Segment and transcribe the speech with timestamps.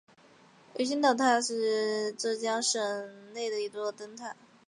[0.79, 4.35] 鱼腥脑岛灯塔是浙江省岱山县境内的一座灯塔。